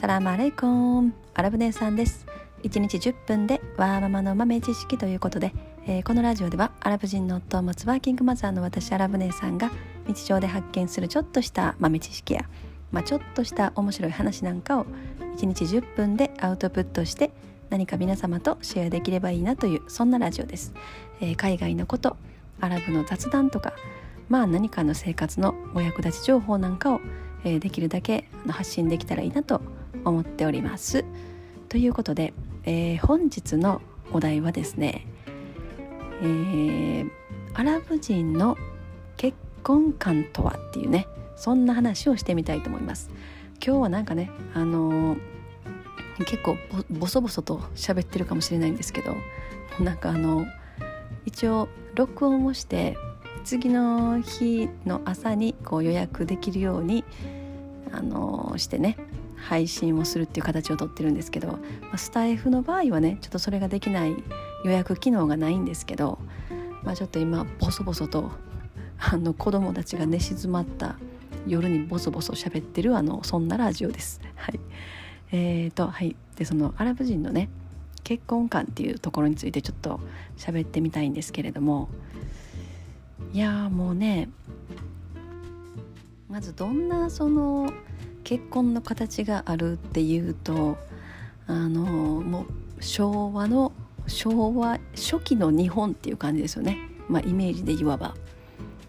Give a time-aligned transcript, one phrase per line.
[0.00, 1.12] サラマレイコン。
[1.34, 2.24] アラブ姉さんです。
[2.62, 5.52] 1日10分でワーママの豆知識ということで、
[5.86, 9.70] えー、このラジオではアラブ人の夫を持つワーキングマザーの私アラブ姉さんが
[10.06, 12.48] 日常で発見するちょっとした豆知識や、
[12.90, 14.86] まあ、ちょっとした面白い話なんかを
[15.36, 17.30] 1日10分でアウトプットして
[17.68, 20.72] 何か皆様とシェアできればいいなというそんなラジオです、
[21.20, 22.16] えー、海外のこと
[22.62, 23.74] アラブの雑談とか
[24.30, 27.02] まあ何かの生活のお役立ち情報なんかを、
[27.44, 31.04] えー、できるだけ発信できたらいいなと思います思っております。
[31.68, 32.32] ということで、
[32.64, 33.80] えー、本日の
[34.12, 35.06] お題はですね、
[36.22, 37.10] えー、
[37.54, 38.56] アラブ人の
[39.16, 43.10] 結婚観とはっていうねそんな話をしてみたいと思います。
[43.64, 45.18] 今日はなんかねあのー、
[46.18, 46.56] 結構
[46.90, 49.14] ボソボソと喋ってるかもしれないんですけど
[49.78, 50.46] なんかあの
[51.26, 52.96] 一応録音をして
[53.44, 57.04] 次の日の朝にこう予約できるように
[57.92, 58.96] あのしてね
[59.40, 61.58] 配信をするっていう形をとってるんですけど、ま
[61.94, 64.14] あ、スタイフの場合はねちょっとそれができない
[64.64, 66.18] 予約機能がないんですけど、
[66.82, 68.30] まあ、ちょっと今ボソボソと
[68.98, 70.96] あの子供たちが寝静まった
[71.46, 74.20] 夜にボソボソ喋ってるあのそんなラジオです。
[74.36, 74.60] はい、
[75.32, 77.48] えーとはいでそのアラブ人のね
[78.04, 80.00] 結婚観っていうところについてちょっと
[80.36, 81.88] 喋ってみたいんですけれども
[83.32, 84.28] いやもうね
[86.28, 87.72] まずどんなその
[88.24, 90.78] 結婚の形があるっていうと
[91.46, 92.46] あのも
[92.78, 93.72] う昭和の
[94.06, 98.14] 昭和初期の日本っていう感じですよね、まあ、イメージでいわば。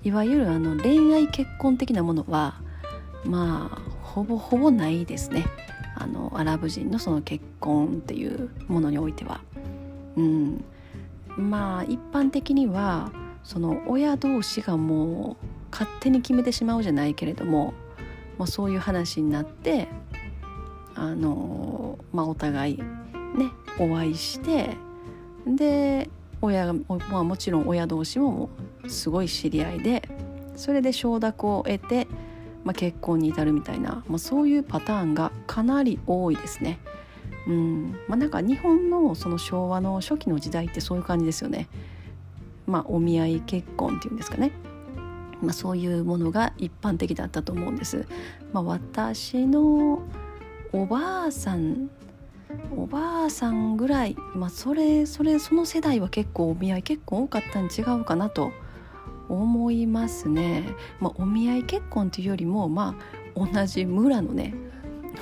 [0.04, 2.60] いわゆるあの恋愛結婚的なものは
[3.24, 5.46] まあほぼほぼないですね。
[5.96, 9.42] あのアラブ人のその結婚っていうものにおいては。
[10.16, 10.64] うん、
[11.38, 13.12] まあ一般的には
[13.44, 17.74] その親同士がもう勝手に決めてしまうじゃないけれども
[18.42, 19.88] まあ、そういう話になって
[20.96, 22.84] あの、まあ、お互いね
[23.78, 24.78] お会いして
[25.46, 26.10] で
[26.42, 28.50] 親が、まあ、もちろん親同士もも
[28.88, 30.10] すごい知り合いで
[30.56, 32.08] それで承諾を得て、
[32.64, 36.80] まあ、結婚に至るみたいな、まあ、そういうパターンがかなり多いですね。
[37.48, 41.68] うんまあ、なんか日本のその昭和の初期の時代ってそういう感じですよね。
[42.66, 44.52] まあ、お見合い結婚っていうんですかね。
[45.42, 48.06] まあ、そういうものが一般的だったと思うんです。
[48.54, 50.04] まあ、私の
[50.74, 51.90] おばあさん
[52.76, 58.52] おばあさんぐらい、まあ、それそれその世代は結構お見合い結構多かったに違うかなと
[59.30, 60.66] 思いますね。
[61.00, 62.96] まあ、お見合い結婚というよりも、ま
[63.36, 64.54] あ、同じ村のね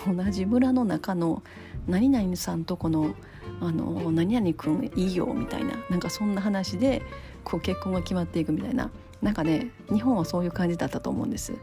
[0.06, 1.44] 同じ村の中の
[1.88, 3.16] 何々さんとこの
[3.62, 7.02] あの何々くんいいよみたいななんかそんな話で
[7.44, 8.90] こう結婚が決まっていくみたいな
[9.22, 11.53] なんかね日本はそういう感じだったと思うんです。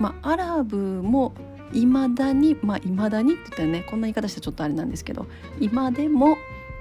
[0.00, 1.32] まあ、アラブも
[1.72, 5.26] いまだにまあいまだにって言ったらねこんな言い方してちょっとあれなんですけど
[5.60, 6.36] 今でも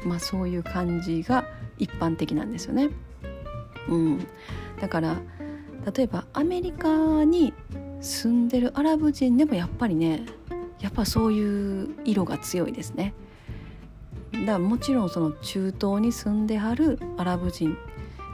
[0.05, 1.45] まあそういう感じが
[1.77, 2.89] 一般的なんですよね。
[3.89, 4.27] うん、
[4.81, 5.17] だから
[5.95, 7.53] 例えばアメリカに
[7.99, 10.25] 住んでるアラブ人でもやっぱりね
[10.79, 13.13] やっぱそういう色が強いですね。
[14.45, 17.77] だもちろんその中東に住んではるアラブ人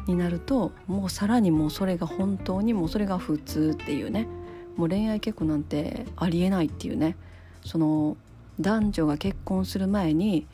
[0.07, 4.27] になるともうさらにもうそれが本当にもうそれが普通っていうね
[4.75, 7.15] もう恋愛結婚なんてありえないっていうね
[7.63, 8.17] その
[8.59, 10.47] 男女が結婚する前に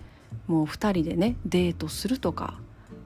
[0.47, 2.59] もう2人でねデートするとか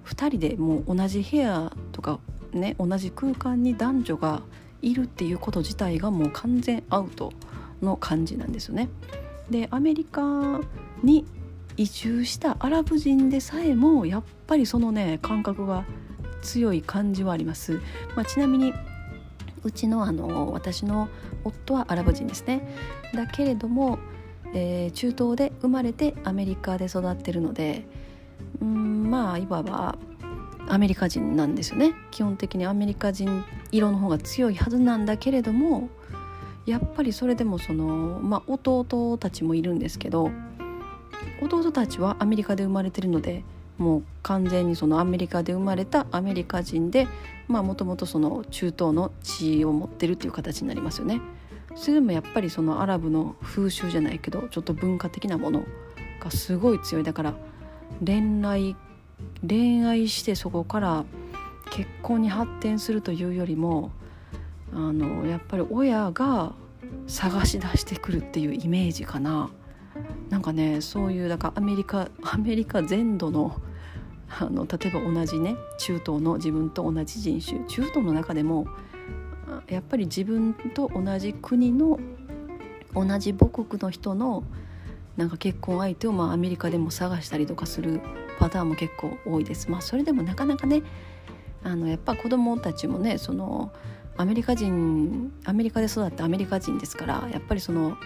[0.06, 2.20] 2人でもう同じ部屋とか
[2.52, 4.42] ね同じ空間に男女が
[4.82, 7.32] いるっていうこと自体がもう完全アウト
[7.82, 8.90] の感じなんですよね。
[9.50, 10.62] でアメリカ
[11.04, 11.26] に
[11.80, 15.86] 移住したアラブ人でさえもやっぱりそのね感覚が
[16.42, 17.80] 強い感じはあります、
[18.18, 18.74] まあ、ちなみに
[19.64, 21.08] うちのあの私の
[21.46, 22.76] 夫はアラブ人ですね。
[23.14, 23.98] だけれども、
[24.54, 27.86] えー、中東で生まれてアメリカで育ってるので
[28.62, 29.98] うんまあいわば
[30.68, 31.94] アメリカ人なんですよね。
[32.12, 35.88] 基本的にアメリカ人色の方が強いはずなんだけれども
[36.66, 40.30] やっぱりそれでもその、まあ、弟たちもいるんですけど
[41.42, 43.44] 弟たちはアメリカで生まれてるので
[43.78, 47.08] もう完全にそのアメリカで生まれたアメリカ人で
[47.48, 51.22] もともとその中東の地位を持ってるっていう形になりますよね。
[51.76, 55.64] それでもやっぱりそのアラブの風習じゃないけどちょっと文化的なもの
[56.20, 57.34] がすごい強いだから
[58.06, 58.76] 恋愛
[59.48, 61.06] 恋愛してそこから
[61.72, 63.92] 結婚に発展するというよりも
[64.74, 66.54] あのやっぱり親が
[67.08, 69.50] 探し出してくるっていうイメージかな。
[70.30, 73.60] なんかねそういうだからアメリカアメリカ全土の
[74.30, 78.68] あの例えば同じね中東の自分と同じ人種中東の中でも
[79.68, 82.00] やっぱり自分と同じ国の
[82.94, 84.44] 同じ母国の人の
[85.18, 88.02] なんか結婚相手をまあアメリカでも探したりとかする
[88.40, 89.70] パターンも結構多いです。
[89.70, 90.82] まあ、それでもなかなかね
[91.64, 93.72] あのやっぱ子供たちもねその
[94.16, 97.98] アメリカ人アメリカで育ったアメリカ人ですからやっぱりその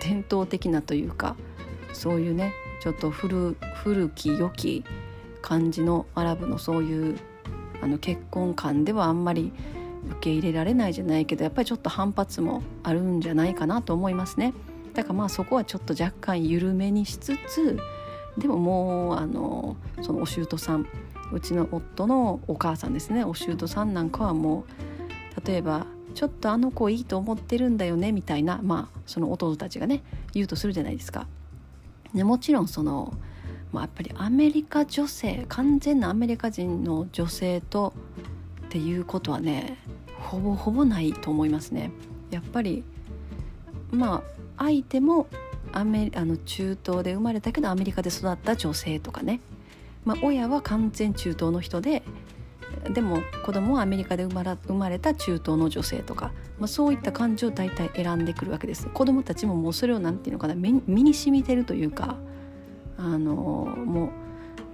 [0.00, 1.36] 伝統的なというか
[1.92, 4.84] そういうねちょっと古古き良き
[5.40, 7.18] 感じのアラブのそういう
[7.80, 9.52] あの結婚観ではあんまり
[10.10, 14.52] 受け入れられないじゃないけどやっぱりちょっと反発もあるんじゃないかなと思いますね。
[14.94, 17.78] だからまあそこはちょっと若干緩めにしつつ
[18.36, 20.86] でももうあのそのお舅さん
[21.32, 24.66] うちの夫のお母さんですねお舅さんなんかはも
[25.36, 30.02] う例えばちょっとあの子いいと思ってるんだよねみたいなまあその弟たちがね
[30.34, 31.26] 言うとするじゃないですか。
[32.14, 33.12] でもちろんその、
[33.72, 37.92] まあ、やっぱりアメリカ女性完全なアメリカ人の女性と
[38.66, 39.78] っていうことはね
[40.18, 41.90] ほぼほぼないと思いますね。
[42.30, 42.84] やっぱり
[43.90, 44.22] ま
[44.56, 45.26] あ相手も
[45.72, 49.40] アメあの中東で生まれたけどアメリカで育った女性とかね
[50.04, 52.02] まあ、親は完全中東の人で
[52.90, 58.88] でも子供はアメリカで生まれた中東の女性とか、まあ、そういった感じを大体選んでくるわけです。
[58.88, 62.16] 子供たちももうそれを何て言うのかな身に染みてるというか
[62.98, 64.10] あのもう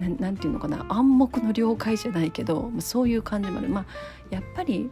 [0.01, 3.69] 何て言うのかな暗黙の了解じゃないけどそういう感じもある。
[3.69, 3.87] まあ
[4.31, 4.91] やっぱり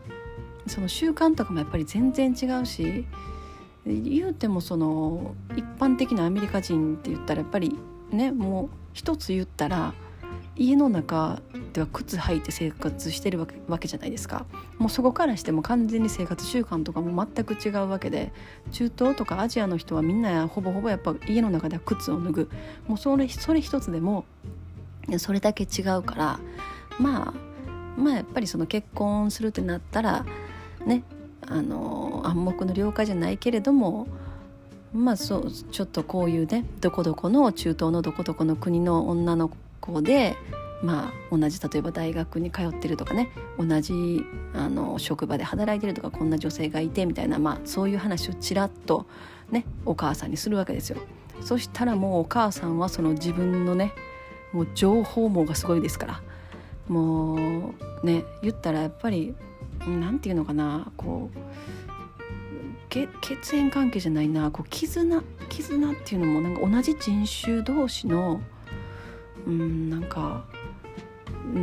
[0.66, 3.06] その習慣とかもやっぱり全然違うし
[3.86, 7.78] 言うてもその一般的なアメリカ人って言ったらやっぱり
[8.10, 9.94] ねもう一つ言ったら
[10.58, 11.40] 家の中
[11.74, 14.46] では靴履いて生活してるわけじゃないですか。
[14.78, 18.32] もうそこからしても完全に生活習慣とかも全く違うわけで
[18.72, 22.50] 中東とかアジアの人はみんなほぼほぼやっぱ家の中では靴を脱ぐ。
[22.86, 24.24] もうそれそれ一つでも
[25.18, 26.40] それだけ違うから
[26.98, 30.24] まあまあやっぱりその結婚するってなったら
[30.86, 31.02] ね
[31.46, 34.06] あの暗黙の了解じゃないけれども
[34.92, 39.56] まあそうちょっとこういうねどこどこの中東のどこどこの国の女の子
[40.02, 40.36] で
[40.82, 44.24] まあ同じ例えば大学に通ってるとかね同じ
[44.54, 49.06] あの職場で働いてるとかこんな女性がいてみたいな、まあ、そういう話をちらっと
[49.50, 50.98] ねお母さんにするわけですよ。
[51.40, 53.92] そしたらもうお母さんはその自分のね
[54.52, 56.22] もう情報網がすごいですから
[56.88, 57.34] も
[58.02, 59.34] うね言ったらやっぱり
[59.86, 61.38] 何て言うのかなこう
[62.88, 68.40] 血縁関係じゃないなこう絆絆っていうのもなんか同じ人種同士の
[69.46, 70.44] うんなんか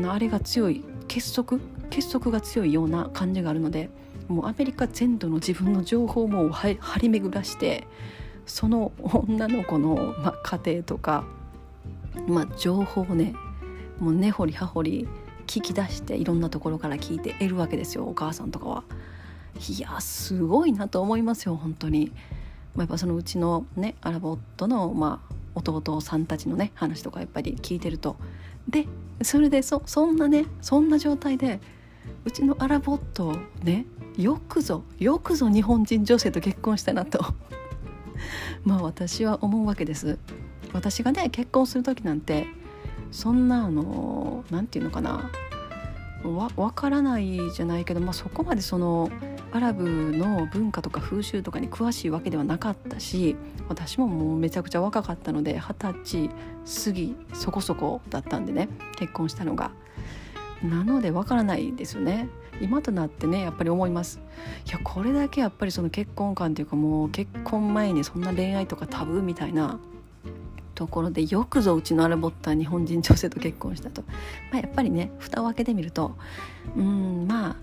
[0.08, 1.60] あれが強い結束？
[1.90, 3.90] 結束が強いような感じがあるので
[4.28, 7.86] もうアメリカ全土の自分の情報も張り巡らして
[8.48, 11.24] その女の子の、まあ、家庭とか、
[12.28, 13.36] まあ、情報をね
[14.00, 15.08] もう根掘り葉掘り
[15.46, 18.84] 聞き出していろんなところから聞いて得るわけですよお母さんとかは。
[19.70, 22.12] いやすごいなと思いますよ本当に。
[22.76, 28.16] まあ、やっぱそのうちのねアラボットの、まあ、弟さんたちのね話とかやっぱり聞いてると。
[28.68, 28.88] で
[29.22, 31.60] それでそそんなねそんな状態で
[32.26, 33.86] うちのアラボットをね
[34.18, 37.24] よくぞよくぞ日本人女性と結婚したなと。
[38.64, 40.18] まあ私は思うわけです。
[40.74, 42.48] 私がね結婚する時なんて
[43.12, 45.30] そんなあの何て言うのかな。
[46.24, 49.10] わ分からないじゃないけど、まあ、そこまでその
[49.54, 53.36] アラブの文化とか風習とかに詳しいわけではなかったし
[53.70, 56.30] 私ももうめちゃくちゃ若かったので二十歳
[56.86, 58.68] 過ぎそこそこだったんでね
[58.98, 59.72] 結婚したのが。
[60.64, 62.30] なのでわからないですよね。
[62.62, 64.20] 今となってねやっぱり思います
[64.68, 69.80] いやこれだけやっぱりその結婚観というかもう結婚前にそんな恋愛とかタブーみたいな
[70.76, 74.04] ところでよくぞうちのアラボッター日本人女性と結婚したと、
[74.52, 76.16] まあ、やっぱりね蓋を開けてみると
[76.76, 77.56] うんまあ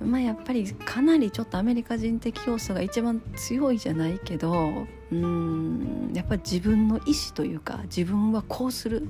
[0.00, 9.06] まあやっぱりかなりちょっとアメリカ人的要素が一番強いじゃないけどうんやっぱり自分の意思というか自分はこうする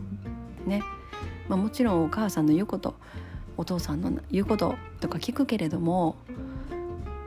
[0.66, 0.82] ね、
[1.48, 2.96] まあ、もちろんお母さんの言うこと
[3.56, 6.16] お父さんの言うこととか聞くけれども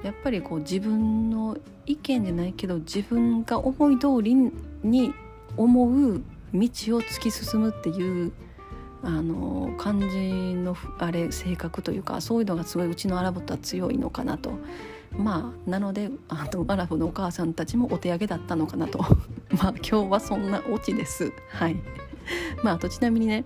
[0.04, 5.14] やっぱりこう自分の意見じゃないけど自分が思い通りに
[5.56, 6.22] 思う
[6.54, 6.62] 道を
[7.02, 8.34] 突き進むっていう
[9.04, 14.54] あの感じのあれ性格というかそういうのがすごいうちのアラブとは強いのかなと。
[15.12, 19.00] まあなのであのアラブのお母さんたちもお手上げだったのかなと。
[19.52, 21.32] まあ今日はそんなオチです。
[21.50, 21.76] はい。
[22.64, 23.44] まああとちなみにね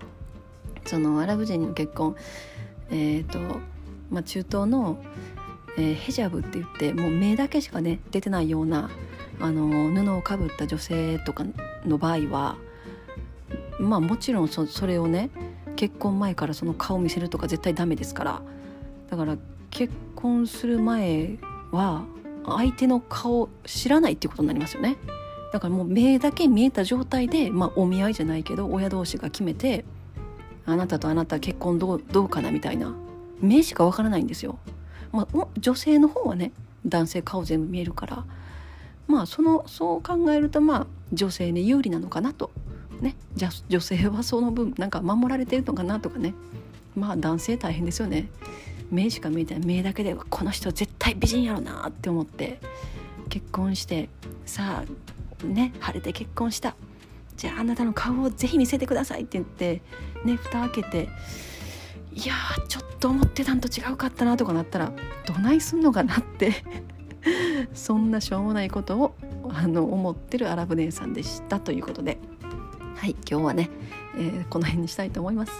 [0.85, 2.15] そのアラブ人の結婚。
[2.89, 3.39] えっ、ー、と、
[4.09, 5.03] まあ、中東の、
[5.77, 8.89] えー、ヘジャブって言ってもう目だけしかね出てないような
[9.41, 11.45] あの布をかぶった女性とか
[11.85, 12.57] の場合は
[13.79, 15.29] まあもちろんそそれをね
[15.75, 18.41] 結婚前からその顔見せるとか絶対ダメですから。
[19.10, 19.38] だから
[19.69, 21.38] 結婚する前
[21.72, 22.03] は
[22.46, 24.98] 相手の顔知らないっていうことになりますよね。
[25.53, 29.86] だからもう目だけ見えた状態で、まあ、お見合いじゃないけど親同士が決めて
[30.65, 32.93] あなたとあなた結婚どうどうかなみたいな。
[33.39, 34.57] 目しかわからないんですよ。
[35.12, 36.51] まあ、女性の方はね
[36.86, 38.25] 男性顔全部見えるから。
[39.07, 42.51] まあそのそう考えるとまあ女性に有利なのかなと
[43.01, 46.34] ねじゃ女性はその分なんか守られてるのかなとかね。
[46.96, 48.30] まあ男性大変ですよね。
[48.89, 49.66] 目しか見えてない。
[49.66, 52.60] 目だけでこの人絶対美人やろなって思って
[53.30, 54.10] 結婚して
[54.46, 56.75] さあね晴れて結婚した。
[57.36, 59.82] じゃああなたの顔をぜひ見せてくださいって言って
[60.25, 61.10] ね蓋開けて
[62.12, 62.34] いや
[62.68, 64.92] ちょっと思ってたんと違うかったなとかなったら
[65.27, 66.51] どないすんのかなって
[67.75, 69.16] そんなしょうもないことを
[69.50, 72.18] あの思ってるアラブ姉さんでしたということで。
[72.98, 73.70] はい今日はね、
[74.16, 75.51] えー、この辺にしたいと思います。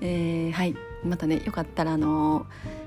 [0.00, 2.44] えー、はいまたねよかったらあのー、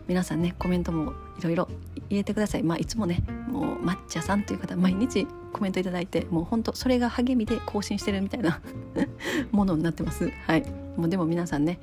[0.07, 1.69] 皆さんねコメントもいろいろ
[2.09, 2.63] 入れてください。
[2.63, 8.59] まあいつもねもう抹茶さんという方毎日コメントいただいてもうほんとそれが励みで更新してるみたいな
[9.51, 10.29] ものになってます。
[10.45, 10.65] はい。
[10.97, 11.79] もうでも皆さんね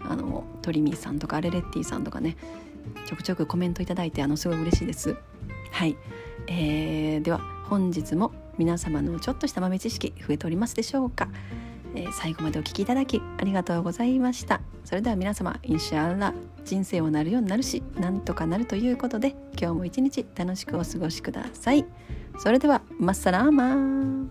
[0.00, 2.36] あのトリミーさんとかアレレッティさんとかね
[3.06, 5.16] ちょくちょくコメントいただいてあのすごい嬉しいです。
[5.72, 5.96] はい、
[6.46, 11.28] えー、では本日も皆様のちょっとした豆知識増えておりますでしょうか？
[11.94, 14.60] えー、最後までお聴きいただきありがとうございました。
[14.84, 16.34] それでは皆様インシャアラ
[16.64, 21.86] 人生はなるようになるしなんとかなるということで今日も一日楽しくお過ごしください。
[22.38, 24.28] それではマッサラーマー